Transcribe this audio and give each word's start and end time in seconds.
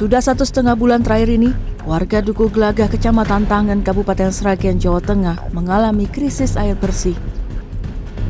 Sudah 0.00 0.24
satu 0.24 0.48
setengah 0.48 0.80
bulan 0.80 1.04
terakhir 1.04 1.28
ini, 1.28 1.52
warga 1.84 2.24
Duku 2.24 2.48
Gelagah, 2.48 2.88
Kecamatan 2.88 3.44
Tangan, 3.44 3.84
Kabupaten 3.84 4.32
Sragen, 4.32 4.80
Jawa 4.80 4.96
Tengah 4.96 5.52
mengalami 5.52 6.08
krisis 6.08 6.56
air 6.56 6.72
bersih. 6.72 7.12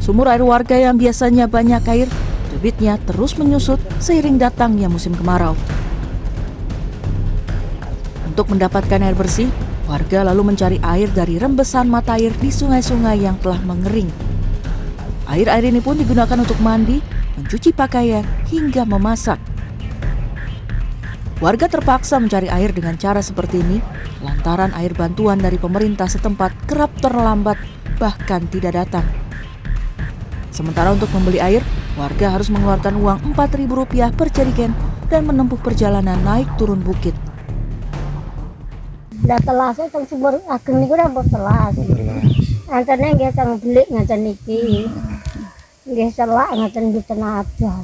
Sumur 0.03 0.27
air 0.27 0.43
warga 0.43 0.75
yang 0.75 0.99
biasanya 0.99 1.47
banyak 1.47 1.79
air, 1.87 2.11
debitnya 2.51 2.99
terus 3.07 3.39
menyusut 3.39 3.79
seiring 4.03 4.35
datangnya 4.35 4.91
musim 4.91 5.15
kemarau. 5.15 5.55
Untuk 8.27 8.51
mendapatkan 8.51 9.07
air 9.07 9.15
bersih, 9.15 9.47
warga 9.87 10.27
lalu 10.27 10.51
mencari 10.51 10.83
air 10.83 11.07
dari 11.15 11.39
rembesan 11.39 11.87
mata 11.87 12.19
air 12.19 12.35
di 12.43 12.51
sungai-sungai 12.51 13.23
yang 13.23 13.39
telah 13.39 13.63
mengering. 13.63 14.11
Air-air 15.31 15.71
ini 15.71 15.79
pun 15.79 15.95
digunakan 15.95 16.35
untuk 16.35 16.59
mandi, 16.59 16.99
mencuci 17.39 17.71
pakaian, 17.71 18.27
hingga 18.51 18.83
memasak. 18.83 19.50
Warga 21.41 21.73
terpaksa 21.73 22.21
mencari 22.21 22.53
air 22.53 22.69
dengan 22.69 23.01
cara 23.01 23.25
seperti 23.25 23.65
ini 23.65 23.81
lantaran 24.21 24.77
air 24.77 24.93
bantuan 24.93 25.41
dari 25.41 25.57
pemerintah 25.57 26.05
setempat 26.05 26.69
kerap 26.69 26.93
terlambat 27.01 27.57
bahkan 27.97 28.45
tidak 28.53 28.77
datang. 28.77 29.09
Sementara 30.53 30.93
untuk 30.93 31.09
membeli 31.17 31.41
air, 31.41 31.65
warga 31.97 32.37
harus 32.37 32.53
mengeluarkan 32.53 32.93
uang 32.93 33.33
Rp4.000 33.33 34.13
per 34.13 34.29
jerigen 34.29 34.77
dan 35.09 35.25
menempuh 35.25 35.57
perjalanan 35.57 36.21
naik 36.21 36.45
turun 36.61 36.85
bukit. 36.85 37.17
Dah 39.25 39.41
telas 39.41 39.81
teng 39.81 40.05
sumber 40.05 40.45
ageng 40.45 40.77
niku 40.77 40.93
ora 40.93 41.09
mbok 41.09 41.25
telas. 41.33 41.73
Antene 42.69 43.17
nggih 43.17 43.33
teng 43.33 43.57
belik 43.65 43.89
ngaten 43.89 44.29
iki. 44.29 44.93
Nggih 45.89 46.13
selak 46.13 46.53
ngaten 46.53 46.93
di 46.93 47.01
tenaga. 47.01 47.81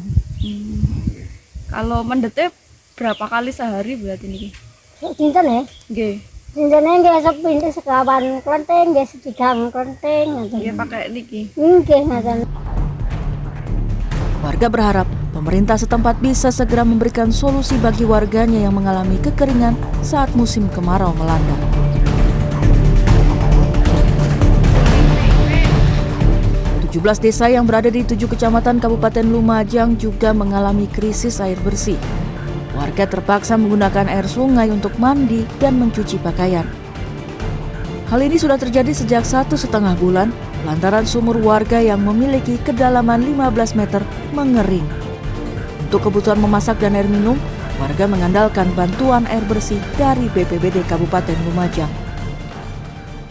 Kalau 1.73 2.05
mendete 2.05 2.66
berapa 2.97 3.29
kali 3.29 3.53
sehari 3.53 3.93
berarti 4.01 4.25
ini? 4.25 4.49
Sinten 4.97 5.45
ya? 5.45 5.63
Nggih. 5.93 6.17
Sintene 6.57 6.93
nggih 7.05 7.21
sok 7.21 7.37
pintu 7.45 7.69
sekawan 7.69 8.41
klenteng 8.41 8.97
nggih 8.97 9.05
sedigang 9.05 9.69
klenteng. 9.69 10.49
Nggih 10.49 10.73
pakai 10.73 11.13
niki. 11.13 11.53
Nggih 11.53 12.09
ngaten. 12.09 12.49
Warga 14.41 14.69
berharap 14.73 15.09
pemerintah 15.37 15.77
setempat 15.77 16.25
bisa 16.25 16.49
segera 16.49 16.89
memberikan 16.89 17.29
solusi 17.29 17.77
bagi 17.77 18.09
warganya 18.09 18.65
yang 18.65 18.73
mengalami 18.73 19.21
kekeringan 19.21 19.77
saat 20.01 20.33
musim 20.33 20.65
kemarau 20.73 21.13
melanda. 21.21 21.57
Tujuh 26.89 27.05
belas 27.05 27.21
desa 27.21 27.53
yang 27.53 27.69
berada 27.69 27.93
di 27.93 28.09
tujuh 28.09 28.25
kecamatan 28.25 28.81
Kabupaten 28.81 29.29
Lumajang 29.29 30.01
juga 30.01 30.33
mengalami 30.33 30.89
krisis 30.89 31.45
air 31.45 31.61
bersih. 31.61 32.01
Warga 32.77 33.09
terpaksa 33.09 33.57
menggunakan 33.57 34.05
air 34.13 34.29
sungai 34.29 34.69
untuk 34.69 34.93
mandi 35.01 35.49
dan 35.57 35.81
mencuci 35.81 36.21
pakaian. 36.21 36.69
Hal 38.13 38.21
ini 38.21 38.37
sudah 38.37 38.61
terjadi 38.61 38.93
sejak 38.93 39.25
satu 39.25 39.57
setengah 39.57 39.97
bulan 39.97 40.29
lantaran 40.69 41.09
sumur 41.09 41.41
warga 41.41 41.81
yang 41.81 42.05
memiliki 42.05 42.61
kedalaman 42.61 43.25
15 43.25 43.81
meter 43.81 44.05
mengering. 44.37 44.85
Untuk 45.89 46.05
kebutuhan 46.05 46.37
memasak 46.37 46.77
dan 46.77 46.95
air 46.95 47.09
minum, 47.09 47.41
warga 47.81 48.05
mengandalkan 48.05 48.69
bantuan 48.77 49.25
air 49.33 49.43
bersih 49.49 49.81
dari 49.97 50.29
BPBD 50.31 50.85
Kabupaten 50.85 51.35
Lumajang. 51.49 51.91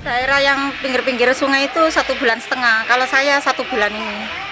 Daerah 0.01 0.41
yang 0.41 0.59
pinggir-pinggir 0.81 1.33
sungai 1.37 1.69
itu 1.69 1.81
satu 1.93 2.17
bulan 2.17 2.41
setengah. 2.41 2.85
Kalau 2.89 3.05
saya 3.05 3.37
satu 3.41 3.61
bulan 3.69 3.93
ini. 3.93 4.44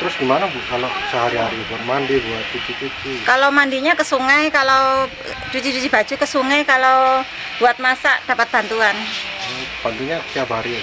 Terus 0.00 0.16
gimana 0.16 0.48
Bu 0.48 0.56
kalau 0.64 0.88
sehari-hari 1.12 1.60
buat 1.68 1.84
mandi, 1.84 2.16
buat 2.24 2.44
cuci-cuci? 2.56 3.28
Kalau 3.28 3.52
mandinya 3.52 3.92
ke 3.92 4.00
sungai, 4.00 4.48
kalau 4.48 5.04
cuci-cuci 5.52 5.92
baju 5.92 6.14
ke 6.16 6.24
sungai, 6.24 6.64
kalau 6.64 7.20
buat 7.60 7.76
masak 7.76 8.24
dapat 8.24 8.48
bantuan. 8.48 8.96
Hmm, 8.96 9.64
Bantunya 9.84 10.16
tiap 10.32 10.48
hari 10.48 10.80
ya? 10.80 10.82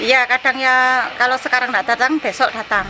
Iya, 0.00 0.20
kadang 0.24 0.56
ya 0.56 0.76
kalau 1.20 1.36
sekarang 1.36 1.76
tidak 1.76 1.92
datang, 1.92 2.16
besok 2.16 2.48
datang. 2.56 2.88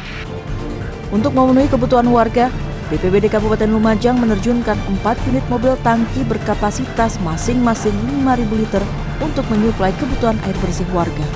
Untuk 1.11 1.35
memenuhi 1.35 1.67
kebutuhan 1.67 2.07
warga, 2.07 2.55
BPBD 2.95 3.27
Kabupaten 3.27 3.67
Lumajang 3.67 4.15
menerjunkan 4.15 4.79
4 5.03 5.29
unit 5.35 5.43
mobil 5.51 5.75
tangki 5.83 6.23
berkapasitas 6.23 7.19
masing-masing 7.27 7.99
5.000 8.23 8.47
liter 8.63 8.85
untuk 9.19 9.43
menyuplai 9.51 9.91
kebutuhan 9.99 10.39
air 10.47 10.57
bersih 10.63 10.87
warga. 10.95 11.27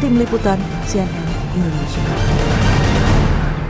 Tim 0.00 0.16
Liputan 0.16 0.56
CNN 0.88 1.28
Indonesia. 1.52 2.57